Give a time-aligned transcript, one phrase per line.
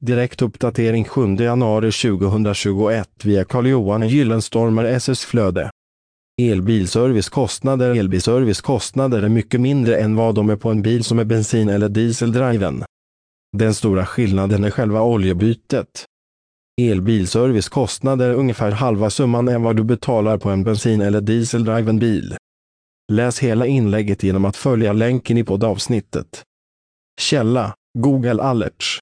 [0.00, 5.70] Direkt uppdatering 7 januari 2021 via Carl-Johan Gyllenstormer SS Flöde.
[6.42, 7.94] Elbilservicekostnader.
[7.94, 11.88] Elbilservicekostnader är mycket mindre än vad de är på en bil som är bensin eller
[11.88, 12.84] dieseldriven.
[13.56, 16.04] Den stora skillnaden är själva oljebytet.
[16.80, 22.36] Elbilservicekostnader är ungefär halva summan än vad du betalar på en bensin eller dieseldriven bil.
[23.12, 26.42] Läs hela inlägget genom att följa länken i poddavsnittet.
[27.20, 29.00] Källa Google Alerts